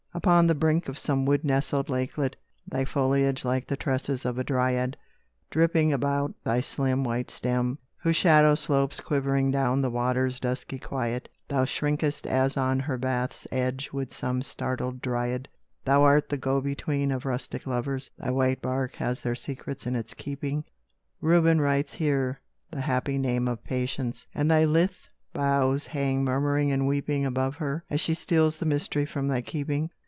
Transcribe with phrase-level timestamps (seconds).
[0.13, 2.35] Upon the brink of some wood nestled lakelet,
[2.67, 4.97] Thy foliage, like the tresses of a Dryad,
[5.49, 11.29] Dripping about thy slim white stem, whose shadow Slopes quivering down the water's dusky quiet,
[11.47, 15.47] Thou shrink'st as on her bath's edge would some startled Dryad.
[15.85, 19.95] Thou art the go between of rustic lovers; Thy white bark has their secrets in
[19.95, 20.65] its keeping;
[21.21, 24.89] Reuben writes here the happy name of Patience, And thy lithe
[25.31, 29.89] boughs hang murmuring and weeping Above her, as she steals the mystery from thy keeping.